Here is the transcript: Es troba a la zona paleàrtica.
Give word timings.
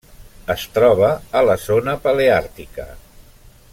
Es 0.53 0.63
troba 0.77 1.11
a 1.41 1.43
la 1.49 1.57
zona 1.67 1.95
paleàrtica. 2.07 2.89